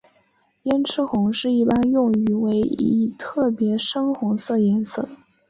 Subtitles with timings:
[0.63, 5.07] 胭脂红是一般用语为一特别深红色颜色。